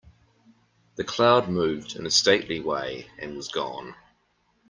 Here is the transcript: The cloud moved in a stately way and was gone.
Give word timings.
The 0.95 1.03
cloud 1.03 1.47
moved 1.47 1.95
in 1.95 2.07
a 2.07 2.09
stately 2.09 2.59
way 2.59 3.11
and 3.19 3.37
was 3.37 3.49
gone. 3.49 3.93